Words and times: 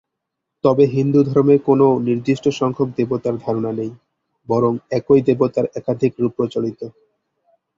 তবে 0.63 0.83
হিন্দুধর্মে 0.87 1.55
কোনও 1.67 1.87
নির্দিষ্ট-সংখ্যক 1.99 2.89
দেবতার 2.97 3.35
ধারণা 3.37 3.71
নেই, 3.71 3.91
বরং 4.49 4.73
একই 4.91 5.21
দেবতার 5.27 5.65
একাধিক 5.75 6.11
রূপ 6.19 6.33
প্রচলিত। 6.37 6.79